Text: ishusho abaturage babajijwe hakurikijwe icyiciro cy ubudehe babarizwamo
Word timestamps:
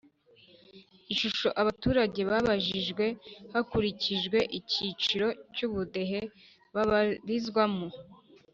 ishusho 1.13 1.47
abaturage 1.61 2.19
babajijwe 2.29 3.05
hakurikijwe 3.53 4.39
icyiciro 4.59 5.27
cy 5.53 5.61
ubudehe 5.67 6.19
babarizwamo 6.75 7.87